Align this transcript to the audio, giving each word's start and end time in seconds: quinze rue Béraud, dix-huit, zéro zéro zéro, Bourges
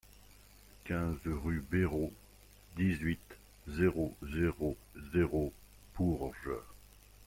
quinze 0.83 1.21
rue 1.27 1.63
Béraud, 1.69 2.11
dix-huit, 2.75 3.19
zéro 3.67 4.15
zéro 4.33 4.75
zéro, 5.13 5.53
Bourges 5.95 6.49